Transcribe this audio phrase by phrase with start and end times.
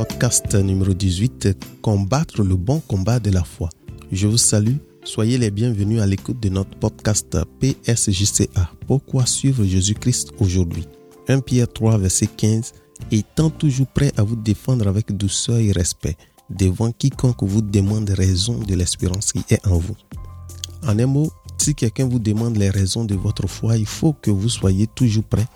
[0.00, 3.68] podcast numéro 18, Combattre le bon combat de la foi.
[4.10, 8.70] Je vous salue, soyez les bienvenus à l'écoute de notre podcast PSJCA.
[8.86, 10.88] Pourquoi suivre Jésus-Christ aujourd'hui?
[11.28, 12.72] 1 Pierre 3, verset 15,
[13.12, 16.16] étant toujours prêt à vous défendre avec douceur et respect
[16.48, 19.96] devant quiconque vous demande raison de l'espérance qui est en vous.
[20.82, 24.30] En un mot, si quelqu'un vous demande les raisons de votre foi, il faut que
[24.30, 25.46] vous soyez toujours prêt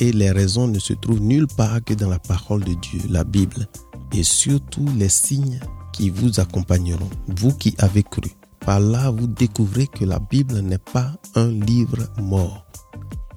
[0.00, 3.22] et les raisons ne se trouvent nulle part que dans la parole de Dieu, la
[3.24, 3.68] Bible,
[4.12, 5.60] et surtout les signes
[5.92, 8.32] qui vous accompagneront, vous qui avez cru.
[8.60, 12.66] Par là, vous découvrez que la Bible n'est pas un livre mort.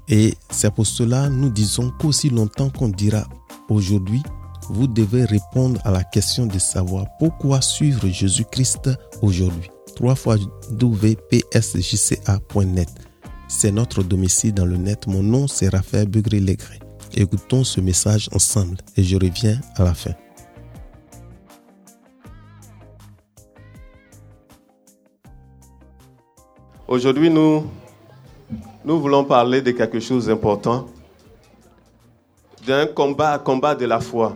[0.10, 3.26] Et c'est pour cela nous disons qu'aussi longtemps qu'on dira
[3.70, 4.22] aujourd'hui,
[4.70, 8.90] vous devez répondre à la question de savoir pourquoi suivre Jésus-Christ
[9.22, 9.70] aujourd'hui.
[9.96, 10.38] Trois fois
[10.72, 11.60] wpsjca.net.
[13.56, 15.08] C'est notre domicile dans le net.
[15.08, 16.80] Mon nom, c'est Raphaël Begré-Légré.
[17.14, 20.12] Écoutons ce message ensemble et je reviens à la fin.
[26.88, 27.68] Aujourd'hui, nous,
[28.84, 30.88] nous voulons parler de quelque chose d'important,
[32.68, 34.36] d'un combat, combat de la foi.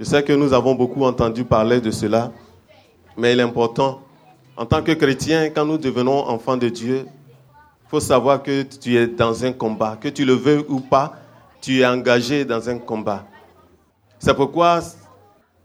[0.00, 2.32] Je sais que nous avons beaucoup entendu parler de cela,
[3.16, 4.00] mais il est important,
[4.56, 7.06] en tant que chrétien, quand nous devenons enfants de Dieu,
[7.90, 11.14] faut savoir que tu es dans un combat, que tu le veux ou pas,
[11.60, 13.26] tu es engagé dans un combat.
[14.20, 14.80] C'est pourquoi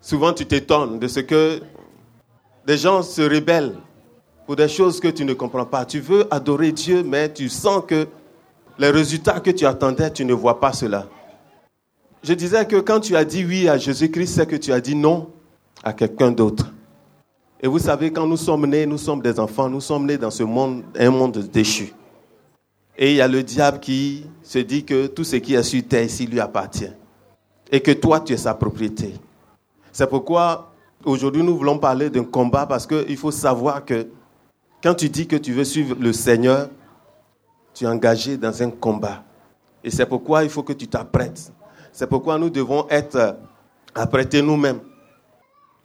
[0.01, 1.61] souvent tu t'étonnes de ce que
[2.65, 3.75] des gens se rebellent
[4.47, 5.85] pour des choses que tu ne comprends pas.
[5.85, 8.07] Tu veux adorer Dieu, mais tu sens que
[8.79, 11.07] les résultats que tu attendais, tu ne vois pas cela.
[12.23, 14.95] Je disais que quand tu as dit oui à Jésus-Christ, c'est que tu as dit
[14.95, 15.29] non
[15.83, 16.73] à quelqu'un d'autre.
[17.61, 20.31] Et vous savez, quand nous sommes nés, nous sommes des enfants, nous sommes nés dans
[20.31, 21.93] ce monde, un monde déchu.
[22.97, 25.83] Et il y a le diable qui se dit que tout ce qui est sur
[25.87, 26.91] terre ici lui appartient.
[27.71, 29.13] Et que toi, tu es sa propriété.
[29.91, 30.71] C'est pourquoi
[31.03, 34.07] aujourd'hui nous voulons parler d'un combat parce qu'il faut savoir que
[34.81, 36.69] quand tu dis que tu veux suivre le Seigneur,
[37.73, 39.23] tu es engagé dans un combat.
[39.83, 41.51] Et c'est pourquoi il faut que tu t'apprêtes.
[41.91, 43.37] C'est pourquoi nous devons être
[43.93, 44.79] apprêtés nous-mêmes.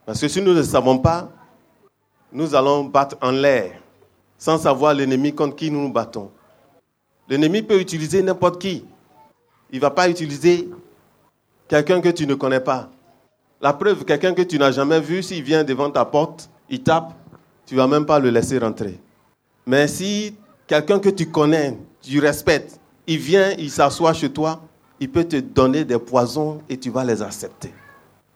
[0.06, 1.28] Parce que si nous ne savons pas,
[2.32, 3.80] nous allons battre en l'air
[4.38, 6.30] sans savoir l'ennemi contre qui nous nous battons.
[7.30, 8.84] L'ennemi peut utiliser n'importe qui.
[9.70, 10.68] Il ne va pas utiliser
[11.68, 12.90] quelqu'un que tu ne connais pas.
[13.60, 17.12] La preuve, quelqu'un que tu n'as jamais vu, s'il vient devant ta porte, il tape,
[17.66, 18.98] tu ne vas même pas le laisser rentrer.
[19.64, 20.34] Mais si
[20.66, 24.62] quelqu'un que tu connais, tu respectes, il vient, il s'assoit chez toi,
[24.98, 27.72] il peut te donner des poisons et tu vas les accepter.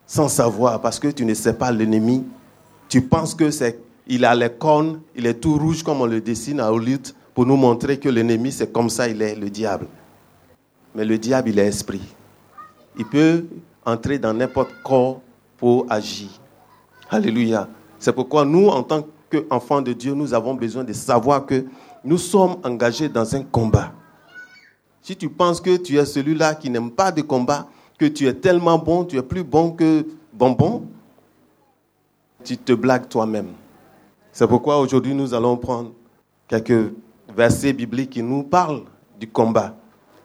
[0.06, 2.24] Sans savoir, parce que tu ne sais pas l'ennemi.
[2.88, 6.20] Tu penses que c'est, il a les cornes, il est tout rouge comme on le
[6.20, 9.88] dessine à Hollywood pour nous montrer que l'ennemi, c'est comme ça, il est le diable.
[10.94, 12.02] Mais le diable, il est esprit.
[12.96, 13.46] Il peut
[13.84, 15.20] entrer dans n'importe corps
[15.56, 16.28] pour agir.
[17.10, 17.68] Alléluia.
[17.98, 21.64] C'est pourquoi nous, en tant qu'enfants de Dieu, nous avons besoin de savoir que
[22.04, 23.92] nous sommes engagés dans un combat.
[25.02, 27.66] Si tu penses que tu es celui-là qui n'aime pas de combat,
[27.98, 30.84] que tu es tellement bon, tu es plus bon que bonbon,
[32.44, 33.48] tu te blagues toi-même.
[34.32, 35.92] C'est pourquoi aujourd'hui nous allons prendre
[36.48, 36.92] quelques
[37.36, 38.84] versets bibliques qui nous parlent
[39.18, 39.74] du combat.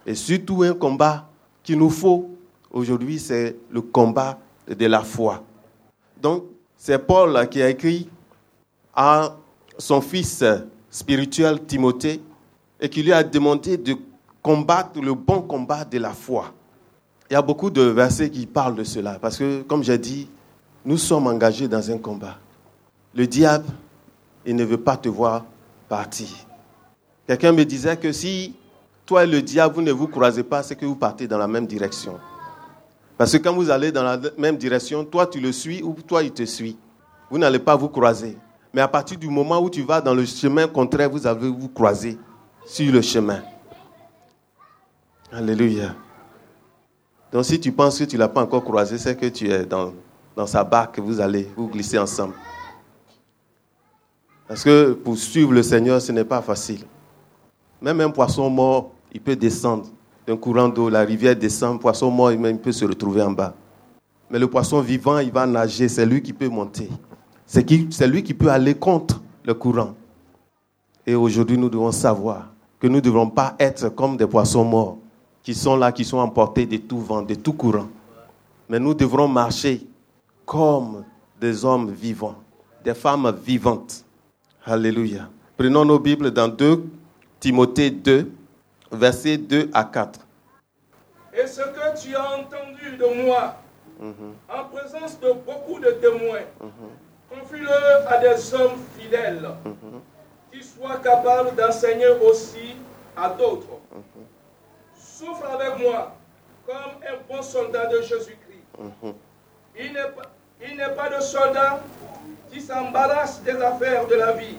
[0.06, 1.30] Et surtout un combat
[1.64, 2.30] qu'il nous faut
[2.72, 5.44] aujourd'hui, c'est le combat de la foi.
[6.22, 6.46] Donc,
[6.78, 8.10] c'est Paul qui a écrit
[8.96, 9.36] à
[9.78, 10.44] son fils
[10.90, 12.22] spirituel Timothée
[12.80, 13.96] et qui lui a demandé de
[14.42, 16.54] combattre le bon combat de la foi.
[17.30, 20.30] Il y a beaucoup de versets qui parlent de cela parce que, comme j'ai dit,
[20.86, 22.38] nous sommes engagés dans un combat.
[23.14, 23.68] Le diable,
[24.46, 25.46] il ne veut pas te voir
[25.88, 26.30] partir.
[27.30, 28.56] Quelqu'un me disait que si
[29.06, 31.48] toi et le diable, vous ne vous croisez pas, c'est que vous partez dans la
[31.48, 32.20] même direction.
[33.20, 36.24] Parce que quand vous allez dans la même direction, toi tu le suis ou toi
[36.24, 36.76] il te suit.
[37.30, 38.36] Vous n'allez pas vous croiser.
[38.74, 41.70] Mais à partir du moment où tu vas dans le chemin contraire, vous allez vous
[41.70, 42.18] croiser
[42.66, 43.44] sur le chemin.
[45.32, 45.94] Alléluia.
[47.32, 49.68] Donc si tu penses que tu ne l'as pas encore croisé, c'est que tu es
[49.68, 49.94] dans,
[50.36, 52.34] dans sa barque, vous allez vous glisser ensemble.
[54.48, 56.86] Parce que pour suivre le Seigneur, ce n'est pas facile.
[57.82, 59.88] Même un poisson mort, il peut descendre
[60.28, 63.56] d'un courant d'eau, la rivière descend, le poisson mort, il peut se retrouver en bas.
[64.30, 66.90] Mais le poisson vivant, il va nager, c'est lui qui peut monter.
[67.46, 69.96] C'est lui qui peut aller contre le courant.
[71.08, 72.50] Et aujourd'hui, nous devons savoir
[72.80, 74.98] que nous ne devons pas être comme des poissons morts
[75.42, 77.88] qui sont là, qui sont emportés de tout vent, de tout courant.
[78.70, 79.88] Mais nous devrons marcher
[80.46, 81.04] comme
[81.42, 82.36] des hommes vivants,
[82.84, 84.06] des femmes vivantes.
[84.64, 85.28] Alléluia.
[85.58, 86.84] Prenons nos Bibles dans 2
[87.40, 88.32] Timothée 2,
[88.92, 90.20] versets 2 à 4.
[91.34, 93.56] Et ce que tu as entendu de moi
[94.02, 96.46] en présence de beaucoup de témoins.
[97.30, 99.50] Confie-le à des hommes fidèles
[100.52, 102.76] qui soient capables d'enseigner aussi
[103.16, 103.68] à d'autres.
[104.98, 106.16] Souffre avec moi
[106.66, 106.76] comme
[107.08, 109.16] un bon soldat de Jésus-Christ.
[109.78, 110.32] Il n'est pas-
[110.66, 111.80] il n'est pas de soldat
[112.52, 114.56] qui s'embarrasse des affaires de la vie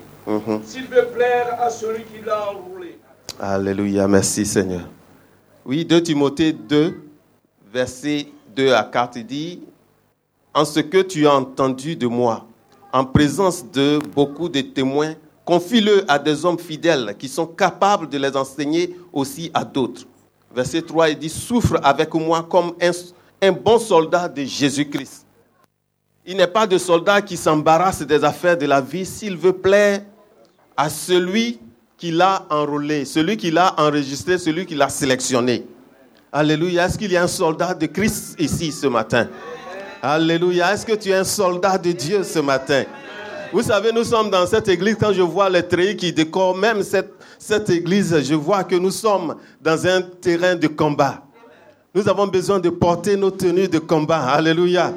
[0.65, 2.99] s'il veut plaire à celui qui l'a enroulé.
[3.39, 4.83] Alléluia, merci Seigneur.
[5.65, 6.95] Oui, 2 Timothée 2,
[7.73, 8.27] versets
[8.57, 9.63] 2 à 4, il dit,
[10.55, 12.47] En ce que tu as entendu de moi,
[12.93, 15.15] en présence de beaucoup de témoins,
[15.45, 20.03] confie-le à des hommes fidèles qui sont capables de les enseigner aussi à d'autres.
[20.55, 22.91] Verset 3, il dit, Souffre avec moi comme un,
[23.41, 25.27] un bon soldat de Jésus-Christ.
[26.27, 30.03] Il n'est pas de soldat qui s'embarrasse des affaires de la vie s'il veut plaire
[30.81, 31.61] à celui
[31.99, 35.67] qui l'a enrôlé, celui qui l'a enregistré, celui qui l'a sélectionné.
[36.33, 36.87] Alléluia.
[36.87, 39.29] Est-ce qu'il y a un soldat de Christ ici ce matin?
[40.01, 40.73] Alléluia.
[40.73, 42.85] Est-ce que tu es un soldat de Dieu ce matin?
[43.53, 46.83] Vous savez, nous sommes dans cette église, quand je vois les treillis qui décorent même
[46.83, 51.23] cette, cette église, je vois que nous sommes dans un terrain de combat.
[51.95, 54.21] Nous avons besoin de porter nos tenues de combat.
[54.21, 54.95] Alléluia.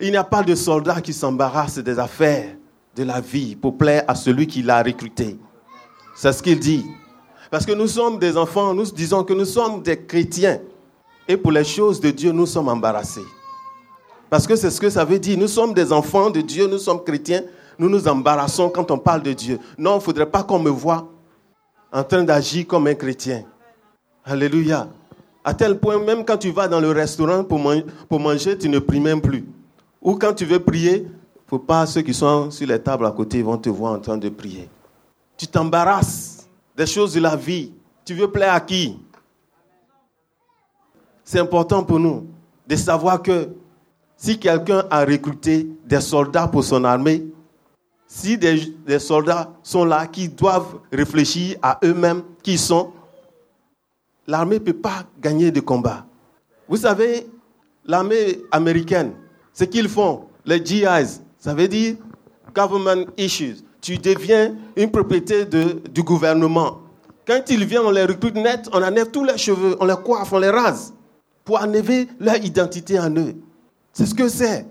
[0.00, 2.57] Il n'y a pas de soldat qui s'embarrasse des affaires
[2.98, 5.38] de la vie pour plaire à celui qui l'a recruté.
[6.16, 6.84] C'est ce qu'il dit.
[7.48, 10.58] Parce que nous sommes des enfants, nous disons que nous sommes des chrétiens.
[11.28, 13.24] Et pour les choses de Dieu, nous sommes embarrassés.
[14.28, 15.38] Parce que c'est ce que ça veut dire.
[15.38, 17.42] Nous sommes des enfants de Dieu, nous sommes chrétiens.
[17.78, 19.60] Nous nous embarrassons quand on parle de Dieu.
[19.78, 21.08] Non, il ne faudrait pas qu'on me voie
[21.92, 23.44] en train d'agir comme un chrétien.
[24.24, 24.88] Alléluia.
[25.44, 27.60] À tel point, même quand tu vas dans le restaurant pour,
[28.08, 29.46] pour manger, tu ne pries même plus.
[30.02, 31.06] Ou quand tu veux prier,
[31.48, 34.18] faut pas ceux qui sont sur les tables à côté vont te voir en train
[34.18, 34.68] de prier.
[35.36, 36.46] Tu t'embarrasses
[36.76, 37.72] des choses de la vie.
[38.04, 38.98] Tu veux plaire à qui?
[41.24, 42.26] C'est important pour nous
[42.66, 43.48] de savoir que
[44.16, 47.26] si quelqu'un a recruté des soldats pour son armée,
[48.06, 52.92] si des, des soldats sont là qui doivent réfléchir à eux-mêmes qui sont,
[54.26, 56.04] l'armée ne peut pas gagner de combat.
[56.68, 57.26] Vous savez,
[57.84, 59.12] l'armée américaine,
[59.54, 61.96] ce qu'ils font, les GIs, ça veut dire
[62.54, 63.56] Government Issues.
[63.80, 66.78] Tu deviens une propriété de- du gouvernement.
[67.26, 70.32] Quand ils viennent, on les recrute net, on enlève tous les cheveux, on les coiffe,
[70.32, 70.92] on les rase
[71.44, 73.34] pour enlever leur identité en eux.
[73.92, 74.66] C'est ce que c'est.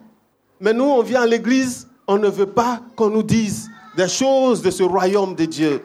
[0.60, 4.62] Mais nous, on vient à l'église, on ne veut pas qu'on nous dise des choses
[4.62, 5.82] de ce royaume de Dieu.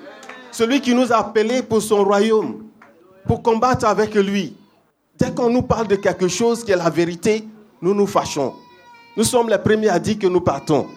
[0.50, 2.64] Celui qui nous a appelés pour son royaume,
[3.26, 4.56] pour combattre avec lui.
[5.18, 7.46] Dès qu'on nous parle de quelque chose qui est la vérité,
[7.80, 8.54] nous nous fâchons.
[9.16, 10.88] Nous sommes les premiers à dire que nous partons.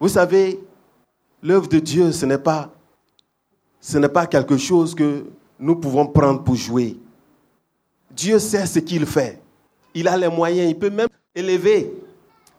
[0.00, 0.58] Vous savez,
[1.42, 2.70] l'œuvre de Dieu, ce n'est pas,
[3.80, 5.24] ce n'est pas quelque chose que
[5.58, 6.96] nous pouvons prendre pour jouer.
[8.10, 9.40] Dieu sait ce qu'il fait.
[9.94, 10.70] Il a les moyens.
[10.70, 11.92] Il peut même élever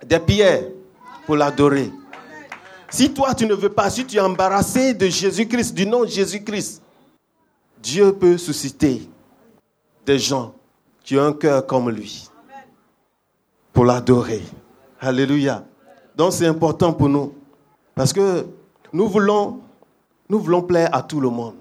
[0.05, 0.65] des pierres
[1.25, 1.91] pour l'adorer.
[2.89, 6.09] Si toi, tu ne veux pas, si tu es embarrassé de Jésus-Christ, du nom de
[6.09, 6.81] Jésus-Christ,
[7.81, 9.01] Dieu peut susciter
[10.05, 10.53] des gens
[11.03, 12.29] qui ont un cœur comme lui
[13.77, 14.41] pour l'adorer.
[14.99, 15.63] Alléluia.
[16.15, 17.35] Donc c'est important pour nous
[17.93, 18.47] parce que
[18.91, 19.59] nous voulons,
[20.27, 21.53] nous voulons plaire à tout le monde.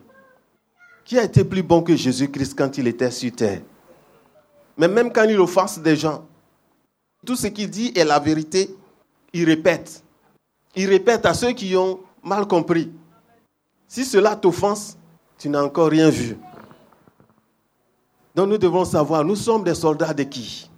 [1.04, 3.60] Qui a été plus bon que Jésus-Christ quand il était sur terre?
[4.78, 6.24] Mais même quand il offense des gens,
[7.26, 8.74] tout ce qu'il dit est la vérité,
[9.34, 10.02] il répète.
[10.74, 12.90] Il répète à ceux qui ont mal compris.
[13.86, 14.96] Si cela t'offense,
[15.36, 16.38] tu n'as encore rien vu.
[18.34, 20.70] Donc nous devons savoir, nous sommes des soldats de qui?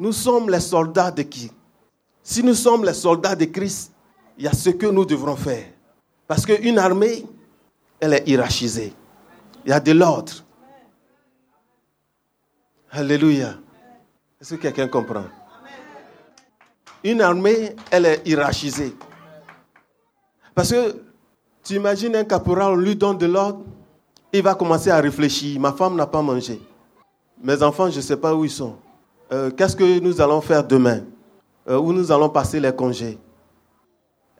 [0.00, 1.52] Nous sommes les soldats de qui?
[2.22, 3.92] Si nous sommes les soldats de Christ,
[4.38, 5.66] il y a ce que nous devrons faire.
[6.26, 7.26] Parce qu'une armée,
[8.00, 8.94] elle est hiérarchisée.
[9.62, 10.32] Il y a de l'ordre.
[12.90, 13.58] Alléluia.
[14.40, 15.26] Est-ce que quelqu'un comprend?
[17.04, 18.96] Une armée, elle est hiérarchisée.
[20.54, 20.96] Parce que
[21.62, 23.64] tu imagines un caporal, on lui donne de l'ordre,
[24.32, 25.60] il va commencer à réfléchir.
[25.60, 26.58] Ma femme n'a pas mangé.
[27.42, 28.78] Mes enfants, je ne sais pas où ils sont.
[29.32, 31.02] Euh, Qu'est-ce que nous allons faire demain?
[31.68, 33.18] Euh, Où nous allons passer les congés?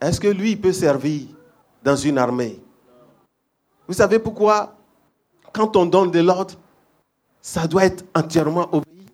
[0.00, 1.28] Est-ce que lui, peut servir
[1.84, 2.60] dans une armée?
[3.86, 4.74] Vous savez pourquoi?
[5.52, 6.54] Quand on donne de l'ordre,
[7.40, 9.06] ça doit être entièrement obéi.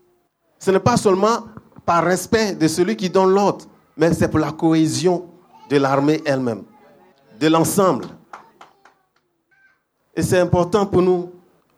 [0.59, 1.45] Ce n'est pas seulement
[1.85, 3.65] par respect de celui qui donne l'ordre,
[3.97, 5.27] mais c'est pour la cohésion
[5.71, 6.63] de l'armée elle-même,
[7.41, 8.07] de l'ensemble.
[10.15, 11.31] Et c'est important pour nous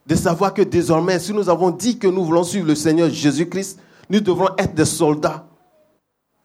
[0.05, 3.79] de savoir que désormais, si nous avons dit que nous voulons suivre le Seigneur Jésus-Christ,
[4.09, 5.45] nous devrons être des soldats.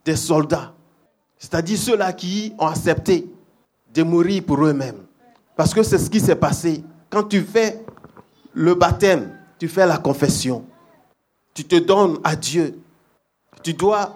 [0.04, 0.75] Des soldats.
[1.38, 3.26] C'est-à-dire ceux-là qui ont accepté
[3.92, 5.02] de mourir pour eux-mêmes.
[5.56, 6.83] Parce que c'est ce qui s'est passé.
[7.11, 7.85] Quand tu fais
[8.52, 10.64] le baptême, tu fais la confession.
[11.54, 12.78] Tu te donnes à Dieu.
[13.62, 14.14] Tu dois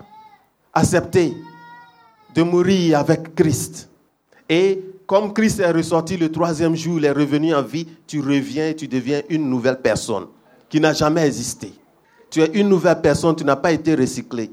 [0.72, 1.34] accepter
[2.34, 3.88] de mourir avec Christ.
[4.48, 8.68] Et comme Christ est ressorti le troisième jour, il est revenu en vie, tu reviens
[8.68, 10.26] et tu deviens une nouvelle personne
[10.68, 11.72] qui n'a jamais existé.
[12.30, 14.50] Tu es une nouvelle personne, tu n'as pas été recyclé.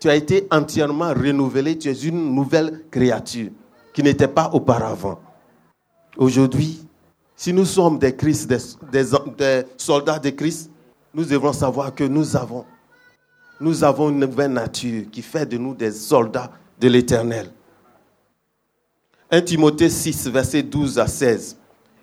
[0.00, 3.50] Tu as été entièrement renouvelé, tu es une nouvelle créature
[3.94, 5.20] qui n'était pas auparavant.
[6.16, 6.84] Aujourd'hui,
[7.36, 9.04] si nous sommes des Christ, des,
[9.38, 10.70] des, soldats de Christ,
[11.14, 12.64] nous devons savoir que nous avons,
[13.60, 16.50] nous avons une nouvelle nature qui fait de nous des soldats
[16.80, 17.50] de l'éternel.
[19.30, 21.56] 1 Timothée 6, verset 12 à 16.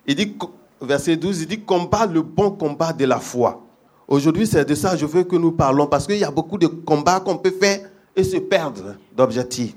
[0.06, 0.36] Il dit,
[0.80, 3.62] verset 12, il dit combat le bon combat de la foi.
[4.10, 6.58] Aujourd'hui, c'est de ça que je veux que nous parlons parce qu'il y a beaucoup
[6.58, 9.76] de combats qu'on peut faire et se perdre d'objectifs.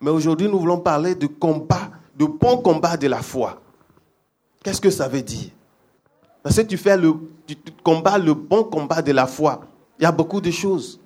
[0.00, 3.60] Mais aujourd'hui, nous voulons parler de combat, de bon combat de la foi.
[4.62, 5.50] Qu'est-ce que ça veut dire?
[6.44, 7.14] Parce que tu fais le
[7.48, 9.62] tu combats le bon combat de la foi.
[9.98, 11.00] Il y a beaucoup de choses.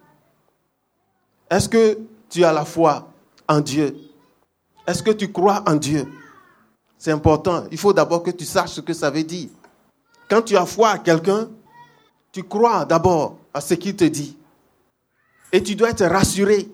[1.51, 1.99] Est-ce que
[2.29, 3.09] tu as la foi
[3.49, 3.97] en Dieu?
[4.87, 6.07] Est-ce que tu crois en Dieu?
[6.99, 7.65] C'est important.
[7.73, 9.49] Il faut d'abord que tu saches ce que ça veut dire.
[10.29, 11.49] Quand tu as foi à quelqu'un,
[12.33, 14.37] tu crois d'abord à ce qu'il te dit.
[15.53, 16.69] Et tu dois être rassuré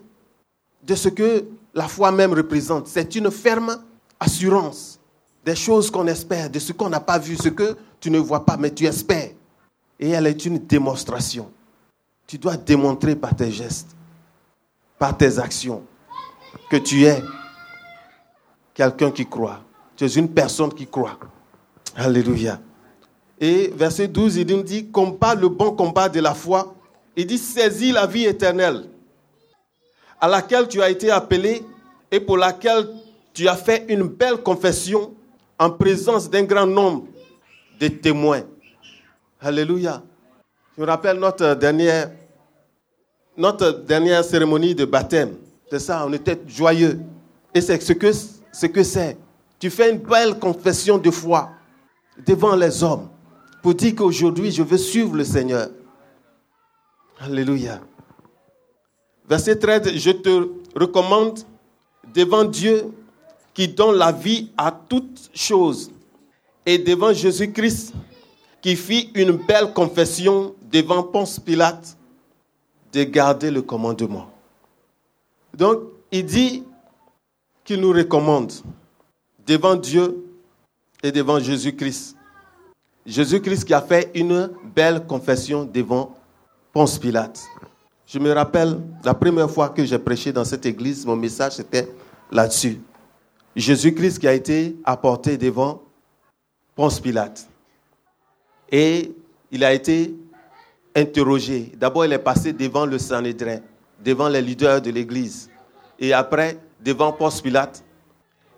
[0.83, 2.87] de ce que la foi même représente.
[2.87, 3.77] C'est une ferme
[4.19, 4.99] assurance
[5.45, 8.45] des choses qu'on espère, de ce qu'on n'a pas vu, ce que tu ne vois
[8.45, 9.31] pas, mais tu espères.
[9.99, 11.51] Et elle est une démonstration.
[12.27, 13.95] Tu dois démontrer par tes gestes,
[14.97, 15.83] par tes actions,
[16.69, 17.21] que tu es
[18.73, 19.61] quelqu'un qui croit.
[19.95, 21.17] Tu es une personne qui croit.
[21.95, 22.59] Alléluia.
[23.39, 26.73] Et verset 12, il nous dit, combat le bon combat de la foi.
[27.15, 28.85] Il dit, saisis la vie éternelle
[30.19, 31.63] à laquelle tu as été appelé
[32.11, 32.87] et pour laquelle
[33.33, 35.13] tu as fait une belle confession
[35.59, 37.05] en présence d'un grand nombre
[37.79, 38.43] de témoins.
[39.41, 40.01] Alléluia.
[40.75, 42.11] Je me rappelle notre dernière,
[43.37, 45.35] notre dernière cérémonie de baptême.
[45.69, 46.99] C'est ça, on était joyeux.
[47.53, 49.17] Et c'est ce que ce que c'est.
[49.59, 51.49] Tu fais une belle confession de foi
[52.25, 53.09] devant les hommes
[53.65, 55.69] pour dire qu'aujourd'hui je veux suivre le Seigneur.
[57.19, 57.81] Alléluia.
[59.27, 61.39] Verset 13, je te recommande
[62.13, 62.93] devant Dieu
[63.55, 65.89] qui donne la vie à toutes choses
[66.63, 67.95] et devant Jésus-Christ
[68.61, 71.97] qui fit une belle confession devant Ponce Pilate
[72.93, 74.29] de garder le commandement.
[75.55, 75.79] Donc,
[76.11, 76.63] il dit
[77.63, 78.53] qu'il nous recommande
[79.47, 80.23] devant Dieu
[81.01, 82.15] et devant Jésus-Christ.
[83.05, 86.15] Jésus-Christ qui a fait une belle confession devant
[86.73, 87.43] Ponce Pilate.
[88.07, 91.87] Je me rappelle la première fois que j'ai prêché dans cette église, mon message était
[92.31, 92.81] là-dessus.
[93.55, 95.83] Jésus-Christ qui a été apporté devant
[96.75, 97.47] Ponce Pilate.
[98.71, 99.13] Et
[99.51, 100.15] il a été
[100.95, 101.71] interrogé.
[101.77, 103.59] D'abord, il est passé devant le Sanhédrin,
[104.03, 105.49] devant les leaders de l'église.
[105.99, 107.83] Et après, devant Ponce Pilate.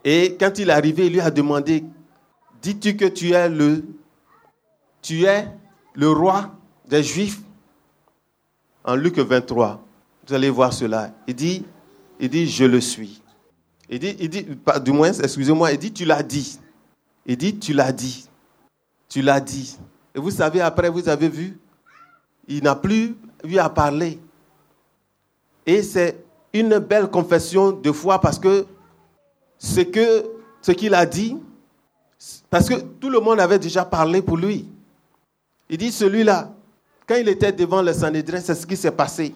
[0.03, 1.83] Et quand il est arrivé, il lui a demandé
[2.61, 3.83] Dis-tu que tu es le,
[5.07, 5.47] tu es
[5.93, 6.51] le roi
[6.85, 7.39] des Juifs
[8.83, 9.81] En Luc 23,
[10.27, 11.13] vous allez voir cela.
[11.27, 11.65] Il dit,
[12.19, 13.21] il dit Je le suis.
[13.89, 14.45] Il dit,
[14.83, 16.59] du moins, excusez-moi, il dit Tu l'as dit.
[17.25, 18.27] Il dit Tu l'as dit.
[19.07, 19.77] Tu l'as dit.
[20.13, 21.57] Et vous savez, après, vous avez vu,
[22.45, 24.19] il n'a plus eu à parler.
[25.65, 26.21] Et c'est
[26.51, 28.65] une belle confession de foi parce que
[29.57, 30.25] ce que
[30.61, 31.37] ce qu'il a dit,
[32.49, 34.67] parce que tout le monde avait déjà parlé pour lui.
[35.69, 36.53] Il dit celui-là,
[37.07, 39.33] quand il était devant le Sanhédrin, c'est ce qui s'est passé.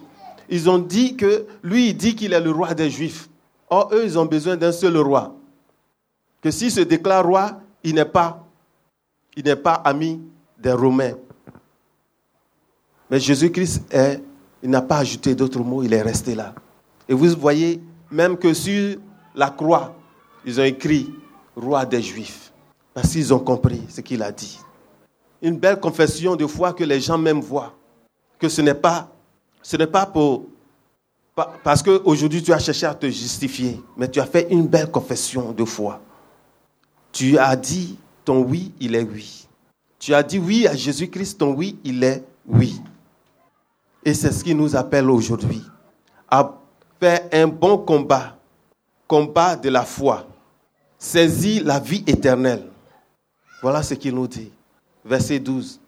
[0.48, 3.28] Ils ont dit que lui, il dit qu'il est le roi des Juifs.
[3.70, 5.34] Or, eux, ils ont besoin d'un seul roi.
[6.42, 8.44] Que s'il se déclare roi, il n'est pas,
[9.36, 10.20] il n'est pas ami
[10.58, 11.14] des Romains.
[13.10, 14.22] Mais Jésus-Christ est,
[14.62, 16.54] il n'a pas ajouté d'autres mots, il est resté là.
[17.08, 18.98] Et vous voyez, même que sur
[19.34, 19.94] la croix,
[20.44, 21.10] ils ont écrit
[21.56, 22.52] roi des Juifs.
[22.94, 24.58] Parce qu'ils ont compris ce qu'il a dit.
[25.42, 27.74] Une belle confession de foi que les gens même voient.
[28.38, 29.10] Que ce n'est pas,
[29.60, 30.46] ce n'est pas pour,
[31.62, 35.52] parce qu'aujourd'hui tu as cherché à te justifier, mais tu as fait une belle confession
[35.52, 36.00] de foi.
[37.10, 39.46] Tu as dit ton oui, il est oui.
[39.98, 42.80] Tu as dit oui à Jésus-Christ, ton oui, il est oui.
[44.04, 45.62] Et c'est ce qui nous appelle aujourd'hui
[46.28, 46.58] à
[47.00, 48.36] faire un bon combat,
[49.06, 50.26] combat de la foi,
[50.98, 52.68] saisir la vie éternelle.
[53.62, 54.50] Voilà ce qu'il nous dit.
[55.04, 55.80] Verset 12,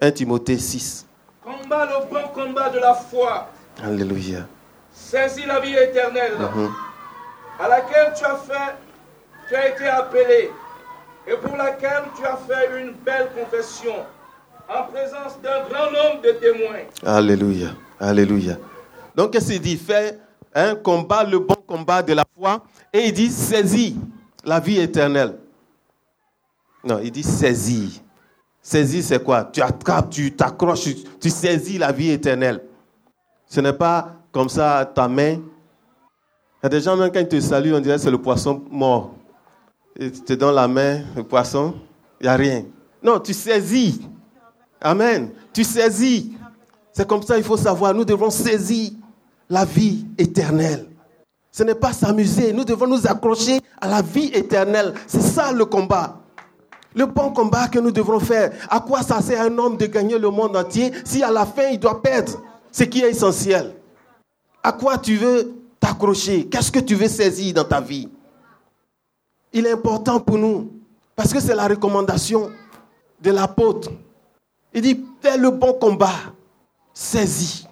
[0.00, 1.06] 1 Timothée 6.
[1.42, 3.48] Combat le bon combat de la foi.
[3.82, 4.46] Alléluia.
[4.92, 6.34] Saisis la vie éternelle
[7.58, 8.76] à laquelle tu as fait,
[9.48, 10.50] tu as été appelé
[11.26, 13.94] et pour laquelle tu as fait une belle confession
[14.68, 16.84] en présence d'un grand nombre de témoins.
[17.04, 17.68] Alléluia.
[17.98, 18.56] Alléluia.
[19.14, 19.76] Donc, qu'est-ce qu'il dit?
[19.76, 20.18] Fais
[20.54, 22.62] un combat, le bon combat de la foi.
[22.92, 23.96] Et il dit saisis
[24.44, 25.38] la vie éternelle.
[26.84, 28.02] Non, il dit saisis.
[28.66, 29.44] Saisis, c'est quoi?
[29.52, 30.88] Tu attrapes, tu t'accroches,
[31.20, 32.62] tu, saisis la vie éternelle.
[33.46, 35.34] Ce n'est pas comme ça ta main.
[35.34, 35.40] Il
[36.62, 39.12] y a des gens, même quand ils te saluent, on dirait c'est le poisson mort.
[40.00, 41.74] Et tu te donnes la main, le poisson,
[42.18, 42.64] il n'y a rien.
[43.02, 44.00] Non, tu saisis.
[44.80, 45.30] Amen.
[45.52, 46.32] Tu saisis.
[46.90, 47.92] C'est comme ça, il faut savoir.
[47.92, 48.92] Nous devons saisir
[49.50, 50.86] la vie éternelle.
[51.52, 52.54] Ce n'est pas s'amuser.
[52.54, 54.94] Nous devons nous accrocher à la vie éternelle.
[55.06, 56.23] C'est ça le combat.
[56.94, 58.52] Le bon combat que nous devrons faire.
[58.70, 61.68] À quoi ça sert un homme de gagner le monde entier si à la fin
[61.70, 63.74] il doit perdre ce qui est essentiel?
[64.62, 66.46] À quoi tu veux t'accrocher?
[66.46, 68.08] Qu'est-ce que tu veux saisir dans ta vie?
[69.52, 70.72] Il est important pour nous
[71.16, 72.50] parce que c'est la recommandation
[73.20, 73.90] de l'apôtre.
[74.72, 76.14] Il dit, fais le bon combat,
[76.92, 77.66] saisis,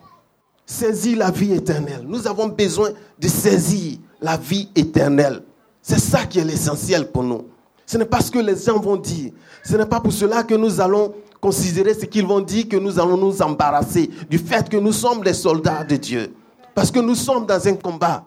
[0.64, 2.04] saisis la vie éternelle.
[2.06, 5.42] Nous avons besoin de saisir la vie éternelle.
[5.80, 7.46] C'est ça qui est l'essentiel pour nous.
[7.86, 9.32] Ce n'est pas ce que les gens vont dire.
[9.64, 12.98] Ce n'est pas pour cela que nous allons considérer ce qu'ils vont dire que nous
[12.98, 16.32] allons nous embarrasser du fait que nous sommes les soldats de Dieu.
[16.74, 18.24] Parce que nous sommes dans un combat.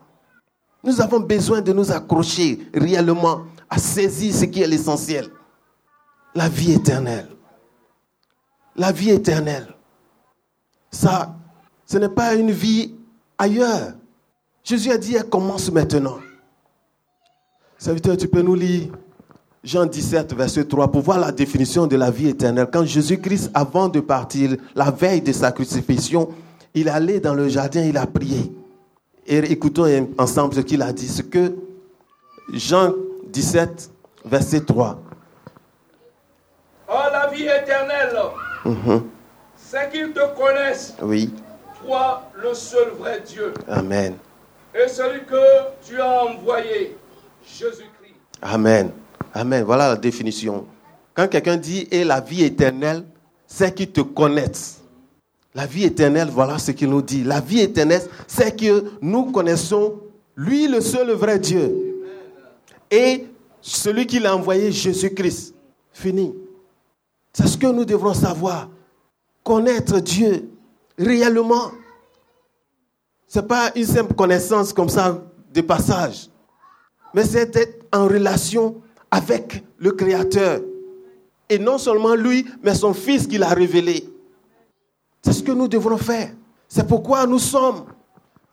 [0.84, 5.30] Nous avons besoin de nous accrocher réellement à saisir ce qui est l'essentiel.
[6.36, 7.30] La vie éternelle.
[8.76, 9.74] La vie éternelle.
[10.92, 11.36] Ça,
[11.86, 12.94] ce n'est pas une vie
[13.38, 13.94] ailleurs.
[14.64, 16.20] Jésus a dit, elle commence maintenant.
[17.78, 18.90] Serviteur, tu peux nous lire
[19.66, 22.68] Jean 17, verset 3, pour voir la définition de la vie éternelle.
[22.72, 26.30] Quand Jésus-Christ, avant de partir, la veille de sa crucifixion,
[26.76, 28.52] il allait dans le jardin, il a prié.
[29.26, 29.88] Et écoutons
[30.20, 31.08] ensemble ce qu'il a dit.
[31.08, 31.56] Ce que
[32.54, 32.94] Jean
[33.30, 33.90] 17,
[34.26, 35.02] verset 3.
[36.88, 38.16] Oh, la vie éternelle,
[38.66, 39.02] mhm.
[39.56, 40.94] c'est qu'ils te connaissent.
[41.02, 41.34] Oui.
[41.84, 43.52] Toi, le seul vrai Dieu.
[43.68, 44.14] Amen.
[44.76, 45.36] Et celui que
[45.84, 46.96] tu as envoyé,
[47.44, 48.14] Jésus-Christ.
[48.44, 48.92] Amen.
[49.36, 49.66] Amen.
[49.66, 50.66] Voilà la définition.
[51.14, 53.04] Quand quelqu'un dit et la vie éternelle,
[53.46, 54.82] c'est qu'ils te connaissent.
[55.54, 57.24] La vie éternelle, voilà ce qu'il nous dit.
[57.24, 60.00] La vie éternelle, c'est que nous connaissons
[60.38, 62.02] lui, le seul vrai Dieu.
[62.90, 63.26] Et
[63.62, 65.54] celui qui l'a envoyé, Jésus-Christ.
[65.92, 66.34] Fini.
[67.34, 68.70] C'est ce que nous devrons savoir.
[69.44, 70.50] Connaître Dieu
[70.98, 71.72] réellement.
[73.28, 75.22] Ce n'est pas une simple connaissance comme ça
[75.54, 76.30] de passage.
[77.14, 78.82] Mais c'est être en relation
[79.16, 80.60] avec le Créateur.
[81.48, 84.10] Et non seulement lui, mais son Fils qu'il a révélé.
[85.24, 86.34] C'est ce que nous devrons faire.
[86.68, 87.86] C'est pourquoi nous sommes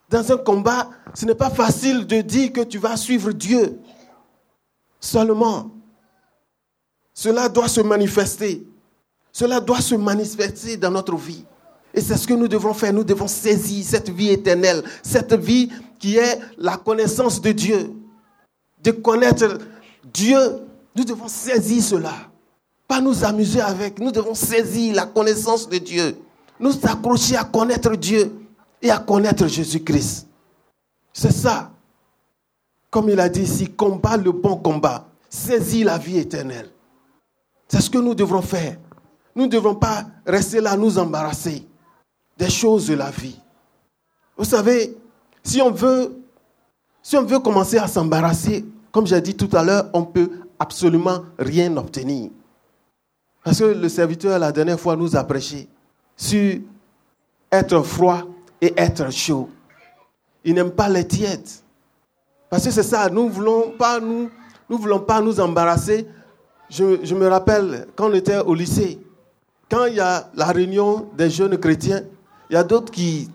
[0.08, 0.88] dans un combat.
[1.14, 3.80] Ce n'est pas facile de dire que tu vas suivre Dieu.
[5.00, 5.70] Seulement,
[7.12, 8.64] cela doit se manifester.
[9.32, 11.44] Cela doit se manifester dans notre vie.
[11.92, 12.92] Et c'est ce que nous devons faire.
[12.92, 17.92] Nous devons saisir cette vie éternelle, cette vie qui est la connaissance de Dieu.
[18.82, 19.58] De connaître
[20.04, 22.14] Dieu, nous devons saisir cela.
[22.88, 26.16] Pas nous amuser avec, nous devons saisir la connaissance de Dieu.
[26.60, 28.32] Nous accrocher à connaître Dieu
[28.80, 30.26] et à connaître Jésus-Christ.
[31.12, 31.70] C'est ça.
[32.90, 36.70] Comme il a dit ici, combat le bon combat, saisis la vie éternelle.
[37.68, 38.76] C'est ce que nous devrons faire.
[39.34, 41.66] Nous ne devons pas rester là, nous embarrasser
[42.36, 43.38] des choses de la vie.
[44.36, 44.94] Vous savez,
[45.42, 46.14] si on veut,
[47.02, 50.30] si on veut commencer à s'embarrasser, comme j'ai dit tout à l'heure, on ne peut
[50.58, 52.30] absolument rien obtenir.
[53.42, 55.66] Parce que le serviteur, la dernière fois, nous a prêché
[56.16, 56.60] sur
[57.50, 58.22] être froid
[58.60, 59.48] et être chaud.
[60.44, 61.48] Il n'aime pas les tièdes.
[62.48, 64.30] Parce que c'est ça, nous ne voulons pas nous,
[64.68, 66.06] nous voulons pas nous embarrasser.
[66.68, 68.98] Je, me rappelle quand on était au lycée,
[69.70, 72.02] quand il y a la réunion des jeunes chrétiens,
[72.50, 73.30] il y a d'autres qui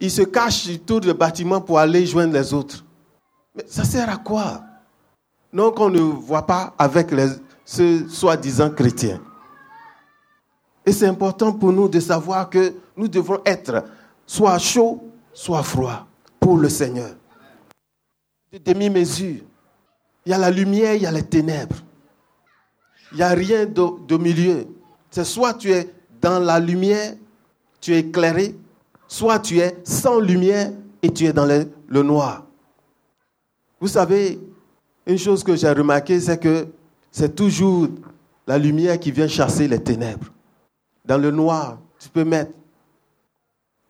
[0.00, 2.84] ils se cachent autour du bâtiment pour aller joindre les autres.
[3.54, 4.62] Mais ça sert à quoi?
[5.52, 7.08] Non qu'on ne voit pas avec
[7.64, 9.20] ceux soi-disant chrétiens.
[10.86, 13.84] Et c'est important pour nous de savoir que nous devons être
[14.26, 16.06] soit chauds, soit froids
[16.38, 17.10] pour le Seigneur.
[18.52, 19.42] De demi-mesure.
[20.24, 21.76] Il y a la lumière, il y a les ténèbres.
[23.12, 24.66] Il n'y a rien de, milieu.
[25.10, 27.14] C'est soit tu es dans la lumière,
[27.80, 28.54] tu es éclairé,
[29.08, 30.70] soit tu es sans lumière
[31.02, 32.44] et tu es dans le noir.
[33.80, 34.38] Vous savez,
[35.06, 36.66] une chose que j'ai remarqué, c'est que
[37.10, 37.88] c'est toujours
[38.46, 40.26] la lumière qui vient chasser les ténèbres.
[41.04, 42.52] Dans le noir, tu peux mettre,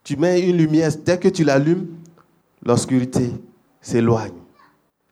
[0.05, 1.87] tu mets une lumière, dès que tu l'allumes,
[2.65, 3.33] l'obscurité
[3.81, 4.33] s'éloigne.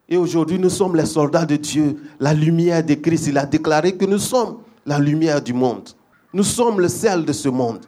[0.07, 3.27] Et aujourd'hui, nous sommes les soldats de Dieu, la lumière de Christ.
[3.27, 5.89] Il a déclaré que nous sommes la lumière du monde.
[6.33, 7.85] Nous sommes le sel de ce monde.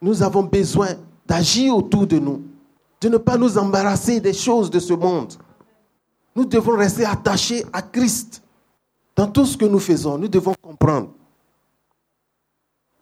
[0.00, 0.88] Nous avons besoin
[1.26, 2.42] d'agir autour de nous
[3.00, 5.34] de ne pas nous embarrasser des choses de ce monde.
[6.36, 8.42] Nous devons rester attachés à Christ.
[9.16, 11.10] Dans tout ce que nous faisons, nous devons comprendre.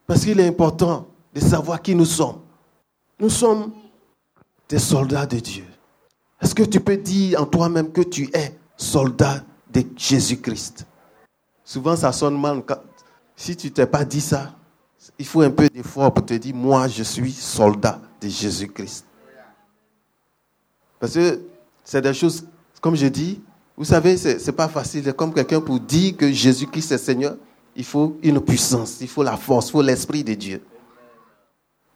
[0.06, 2.40] Parce qu'il est important de savoir qui nous sommes.
[3.18, 3.72] Nous sommes
[4.68, 5.64] des soldats de Dieu.
[6.40, 9.42] Est-ce que tu peux dire en toi-même que tu es soldat
[9.72, 10.86] de Jésus-Christ?
[11.64, 12.62] Souvent, ça sonne mal.
[13.34, 14.54] si tu ne t'es pas dit ça,
[15.18, 19.06] il faut un peu d'effort pour te dire, moi, je suis soldat de Jésus-Christ.
[21.00, 21.40] Parce que
[21.82, 22.44] c'est des choses,
[22.84, 23.40] comme je dis,
[23.78, 25.10] vous savez, ce n'est pas facile.
[25.14, 27.38] Comme quelqu'un pour dire que Jésus-Christ est Seigneur,
[27.74, 30.62] il faut une puissance, il faut la force, il faut l'Esprit de Dieu.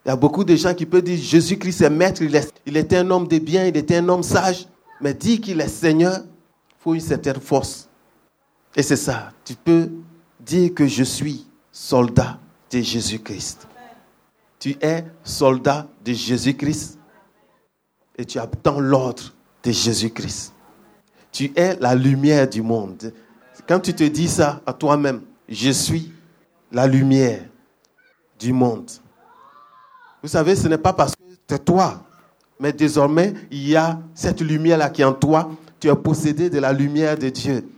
[0.03, 2.97] Il y a beaucoup de gens qui peuvent dire Jésus-Christ est maître, il, il était
[2.97, 4.67] un homme de bien, il était un homme sage,
[4.99, 7.87] mais dire qu'il est Seigneur, il faut une certaine force.
[8.75, 9.91] Et c'est ça, tu peux
[10.41, 12.39] dire que je suis soldat
[12.71, 13.69] de Jésus-Christ.
[14.59, 16.99] Tu es soldat de Jésus-Christ
[18.17, 20.55] et tu attends l'ordre de Jésus-Christ.
[21.33, 23.13] Tu es la lumière du monde.
[23.69, 26.13] Quand tu te dis ça à toi-même, je suis
[26.73, 27.41] la lumière
[28.39, 28.91] du monde.
[30.23, 32.03] Vous savez, ce n'est pas parce que c'est toi,
[32.61, 35.51] mais désormais, il y a cette lumière-là qui est en toi.
[35.81, 37.69] Tu es possédé de la lumière de Dieu.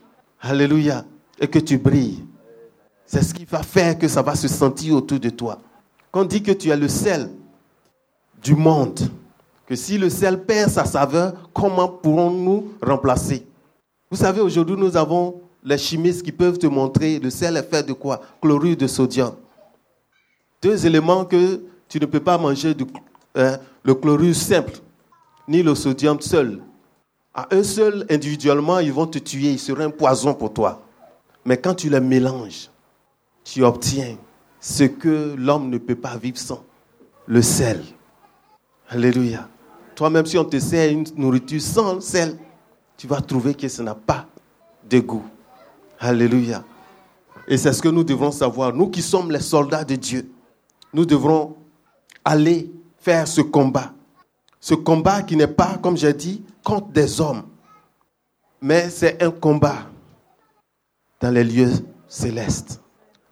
[0.40, 1.04] Alléluia.
[1.38, 2.24] Et que tu brilles.
[3.04, 5.60] C'est ce qui va faire que ça va se sentir autour de toi.
[6.10, 7.30] Quand on dit que tu es le sel
[8.42, 9.00] du monde,
[9.70, 13.46] que si le sel perd sa saveur, comment pourrons-nous remplacer?
[14.10, 17.86] Vous savez, aujourd'hui, nous avons les chimistes qui peuvent te montrer le sel est fait
[17.86, 18.20] de quoi?
[18.42, 19.32] Chlorure de sodium.
[20.60, 22.84] Deux éléments que tu ne peux pas manger du,
[23.36, 24.72] hein, le chlorure simple,
[25.46, 26.60] ni le sodium seul.
[27.32, 30.82] À eux seuls, individuellement, ils vont te tuer, ils seraient un poison pour toi.
[31.44, 32.68] Mais quand tu les mélanges,
[33.44, 34.16] tu obtiens
[34.58, 36.64] ce que l'homme ne peut pas vivre sans,
[37.28, 37.80] le sel.
[38.88, 39.48] Alléluia.
[40.00, 42.38] Toi-même, si on te sert une nourriture sans sel,
[42.96, 44.24] tu vas trouver que ça n'a pas
[44.88, 45.26] de goût.
[45.98, 46.64] Alléluia.
[47.46, 48.72] Et c'est ce que nous devons savoir.
[48.72, 50.26] Nous qui sommes les soldats de Dieu,
[50.94, 51.54] nous devrons
[52.24, 53.92] aller faire ce combat.
[54.58, 57.42] Ce combat qui n'est pas, comme j'ai dit, contre des hommes,
[58.62, 59.82] mais c'est un combat
[61.20, 61.72] dans les lieux
[62.08, 62.80] célestes.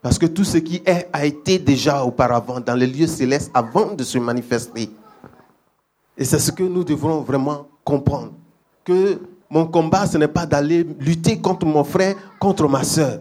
[0.03, 3.95] Parce que tout ce qui est a été déjà auparavant dans les lieux célestes avant
[3.95, 4.91] de se manifester.
[6.19, 8.33] Et c'est ce que nous devrons vraiment comprendre.
[8.85, 13.21] Que mon combat, ce n'est pas d'aller lutter contre mon frère, contre ma soeur.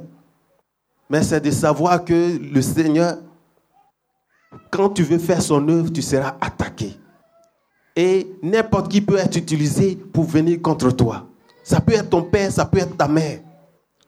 [1.10, 3.18] Mais c'est de savoir que le Seigneur,
[4.72, 6.98] quand tu veux faire son œuvre, tu seras attaqué.
[7.96, 11.28] Et n'importe qui peut être utilisé pour venir contre toi.
[11.64, 13.40] Ça peut être ton père, ça peut être ta mère,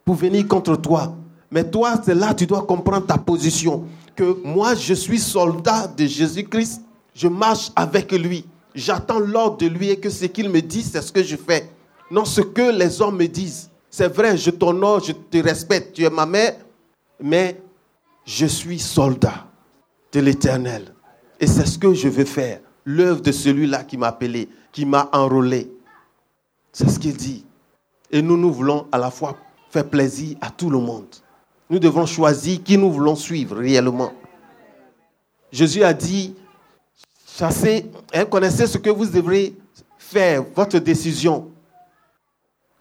[0.03, 1.15] pour venir contre toi.
[1.51, 3.85] Mais toi, c'est là tu dois comprendre ta position.
[4.15, 6.81] Que moi, je suis soldat de Jésus-Christ.
[7.13, 8.45] Je marche avec lui.
[8.75, 11.69] J'attends l'ordre de lui et que ce qu'il me dit, c'est ce que je fais
[12.11, 13.69] non ce que les hommes me disent.
[13.89, 16.55] C'est vrai, je t'honore, je te respecte, tu es ma mère,
[17.19, 17.61] mais
[18.25, 19.47] je suis soldat
[20.11, 20.93] de l'Éternel.
[21.39, 22.59] Et c'est ce que je veux faire.
[22.85, 25.71] L'œuvre de celui-là qui m'a appelé, qui m'a enrôlé.
[26.71, 27.45] C'est ce qu'il dit.
[28.11, 29.37] Et nous, nous voulons à la fois
[29.69, 31.15] faire plaisir à tout le monde.
[31.69, 34.13] Nous devons choisir qui nous voulons suivre réellement.
[35.51, 36.35] Jésus a dit,
[37.39, 39.53] chassez, hein, connaissez ce que vous devrez
[39.97, 41.51] faire, votre décision.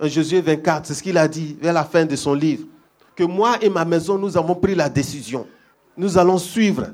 [0.01, 2.67] En Jésus 24, c'est ce qu'il a dit vers la fin de son livre.
[3.15, 5.47] Que moi et ma maison, nous avons pris la décision.
[5.97, 6.89] Nous allons suivre.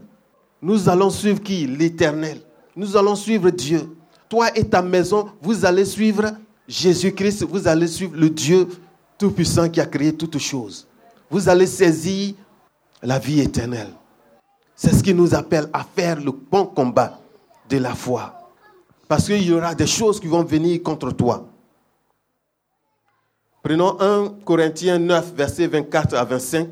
[0.61, 1.66] Nous allons suivre qui?
[1.66, 2.40] L'Éternel.
[2.77, 3.94] Nous allons suivre Dieu.
[4.29, 6.33] Toi et ta maison, vous allez suivre
[6.66, 7.44] Jésus-Christ.
[7.44, 8.68] Vous allez suivre le Dieu
[9.18, 10.87] Tout-Puissant qui a créé toutes choses.
[11.31, 12.35] Vous allez saisir
[13.03, 13.92] la vie éternelle.
[14.74, 17.20] C'est ce qui nous appelle à faire le bon combat
[17.68, 18.35] de la foi.
[19.09, 21.46] Parce qu'il y aura des choses qui vont venir contre toi.
[23.62, 26.68] Prenons 1 Corinthiens 9, verset 24 à 25.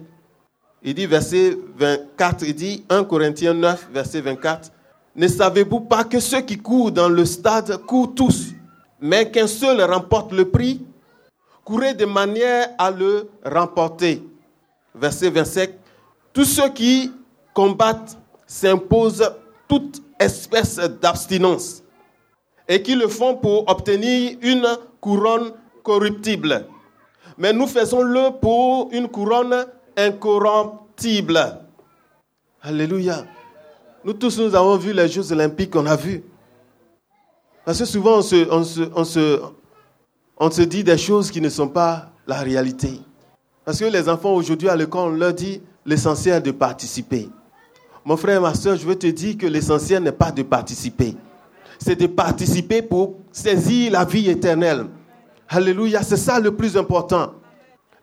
[0.83, 4.73] Il dit, verset 24, il dit, 1 Corinthiens 9, verset 24,
[5.17, 8.49] Ne savez-vous pas que ceux qui courent dans le stade courent tous,
[9.01, 10.85] mais qu'un seul remporte le prix?
[11.65, 14.23] Courez de manière à le remporter.
[14.95, 15.71] Verset 25,
[16.33, 17.13] Tous ceux qui
[17.55, 19.33] combattent s'imposent
[19.69, 21.83] toute espèce d'abstinence
[22.69, 24.67] et qui le font pour obtenir une
[25.01, 26.67] couronne corruptible
[27.39, 31.59] mais nous faisons-le pour une couronne incorruptible.
[32.61, 33.25] Alléluia.
[34.05, 36.23] Nous tous, nous avons vu les Jeux olympiques qu'on a vus.
[37.65, 39.41] Parce que souvent, on se, on, se, on, se,
[40.37, 43.01] on se dit des choses qui ne sont pas la réalité.
[43.65, 47.29] Parce que les enfants aujourd'hui à l'école, on leur dit l'essentiel de participer.
[48.05, 51.17] Mon frère et ma soeur, je veux te dire que l'essentiel n'est pas de participer.
[51.79, 54.87] c'est de participer pour saisir la vie éternelle.
[55.49, 57.33] Alléluia, c'est ça le plus important.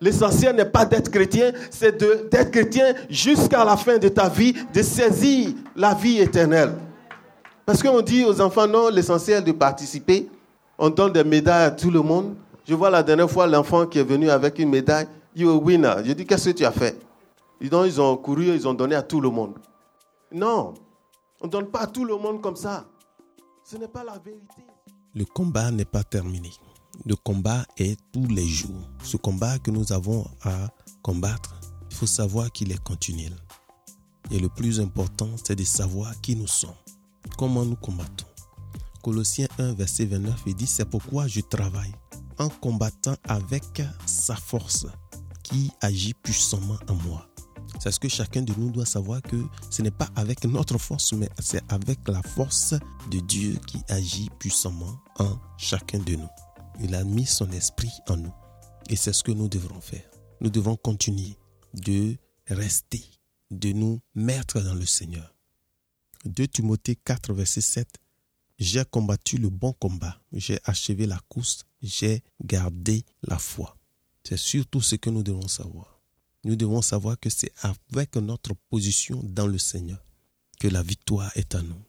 [0.00, 4.82] L'essentiel n'est pas d'être chrétien, c'est d'être chrétien jusqu'à la fin de ta vie, de
[4.82, 6.74] saisir la vie éternelle.
[7.66, 10.28] Parce qu'on dit aux enfants, non, l'essentiel de participer,
[10.78, 12.34] on donne des médailles à tout le monde.
[12.66, 15.94] Je vois la dernière fois l'enfant qui est venu avec une médaille, you a winner.
[16.04, 16.98] Je dis, qu'est-ce que tu as fait?
[17.60, 19.54] Ils ont, ils ont couru, ils ont donné à tout le monde.
[20.32, 20.74] Non,
[21.40, 22.88] on ne donne pas à tout le monde comme ça.
[23.64, 24.64] Ce n'est pas la vérité.
[25.14, 26.52] Le combat n'est pas terminé.
[27.04, 28.88] Le combat est tous les jours.
[29.02, 30.68] Ce combat que nous avons à
[31.02, 31.58] combattre,
[31.90, 33.34] il faut savoir qu'il est continuel.
[34.30, 36.70] Et le plus important, c'est de savoir qui nous sommes,
[37.36, 38.26] comment nous combattons.
[39.02, 41.94] Colossiens 1, verset 29, il dit, c'est pourquoi je travaille
[42.38, 44.86] en combattant avec sa force
[45.42, 47.29] qui agit puissamment en moi.
[47.80, 51.14] C'est ce que chacun de nous doit savoir que ce n'est pas avec notre force,
[51.14, 52.74] mais c'est avec la force
[53.10, 56.28] de Dieu qui agit puissamment en chacun de nous.
[56.82, 58.34] Il a mis son esprit en nous.
[58.90, 60.04] Et c'est ce que nous devrons faire.
[60.42, 61.38] Nous devons continuer
[61.72, 62.16] de
[62.48, 63.02] rester,
[63.50, 65.34] de nous mettre dans le Seigneur.
[66.26, 67.88] 2 Timothée 4, verset 7.
[68.58, 73.74] J'ai combattu le bon combat, j'ai achevé la course, j'ai gardé la foi.
[74.22, 75.89] C'est surtout ce que nous devons savoir.
[76.44, 80.02] Nous devons savoir que c'est avec notre position dans le Seigneur
[80.58, 81.82] que la victoire est à nous.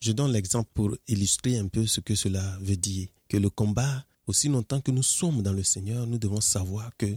[0.00, 3.08] Je donne l'exemple pour illustrer un peu ce que cela veut dire.
[3.28, 7.16] Que le combat, aussi longtemps que nous sommes dans le Seigneur, nous devons savoir que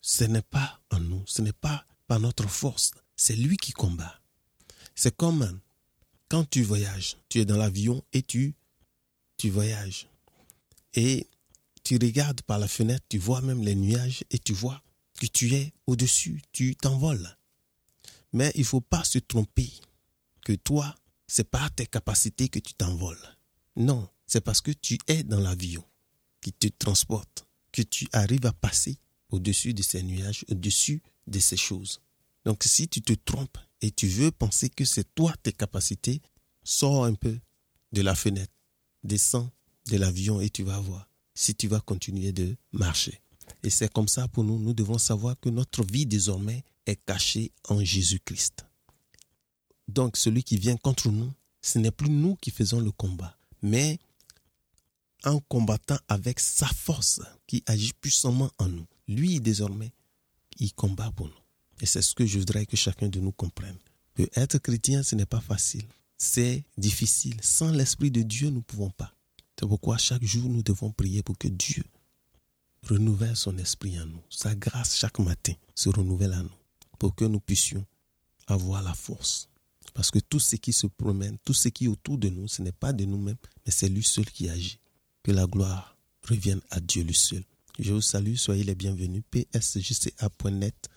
[0.00, 4.20] ce n'est pas en nous, ce n'est pas par notre force, c'est lui qui combat.
[4.94, 5.60] C'est comme
[6.28, 8.54] quand tu voyages, tu es dans l'avion et tu,
[9.36, 10.08] tu voyages.
[10.94, 11.28] Et
[11.84, 14.82] tu regardes par la fenêtre, tu vois même les nuages et tu vois
[15.20, 17.36] que tu es au-dessus, tu t'envoles.
[18.32, 19.70] Mais il ne faut pas se tromper
[20.44, 20.94] que toi,
[21.26, 23.36] c'est pas tes capacités que tu t'envoles.
[23.76, 25.84] Non, c'est parce que tu es dans l'avion
[26.40, 28.98] qui te transporte que tu arrives à passer
[29.30, 32.00] au-dessus de ces nuages, au-dessus de ces choses.
[32.44, 36.20] Donc si tu te trompes et tu veux penser que c'est toi tes capacités,
[36.64, 37.38] sors un peu
[37.92, 38.52] de la fenêtre,
[39.04, 39.50] descends
[39.86, 43.20] de l'avion et tu vas voir si tu vas continuer de marcher.
[43.62, 47.52] Et c'est comme ça pour nous, nous devons savoir que notre vie désormais est cachée
[47.68, 48.66] en Jésus-Christ.
[49.88, 53.98] Donc celui qui vient contre nous, ce n'est plus nous qui faisons le combat, mais
[55.24, 58.86] en combattant avec sa force qui agit puissamment en nous.
[59.06, 59.92] Lui, désormais,
[60.58, 61.34] il combat pour nous.
[61.80, 63.76] Et c'est ce que je voudrais que chacun de nous comprenne.
[64.14, 65.84] Que être chrétien, ce n'est pas facile.
[66.18, 67.36] C'est difficile.
[67.42, 69.14] Sans l'Esprit de Dieu, nous ne pouvons pas.
[69.58, 71.84] C'est pourquoi chaque jour, nous devons prier pour que Dieu
[72.88, 74.22] renouvelle son esprit en nous.
[74.30, 76.50] Sa grâce chaque matin se renouvelle en nous
[76.98, 77.84] pour que nous puissions
[78.46, 79.48] avoir la force.
[79.94, 82.62] Parce que tout ce qui se promène, tout ce qui est autour de nous, ce
[82.62, 84.78] n'est pas de nous-mêmes, mais c'est lui seul qui agit.
[85.22, 85.96] Que la gloire
[86.28, 87.42] revienne à Dieu lui seul.
[87.78, 89.22] Je vous salue, soyez les bienvenus.
[89.30, 90.88] psjca.net.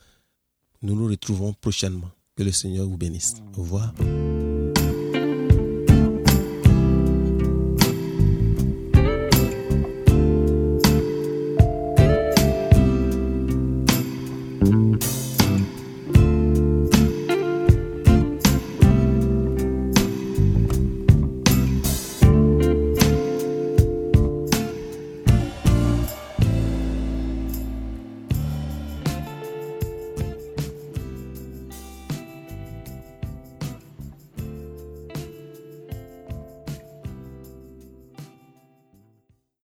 [0.82, 2.12] Nous nous retrouvons prochainement.
[2.36, 3.36] Que le Seigneur vous bénisse.
[3.56, 3.94] Au revoir.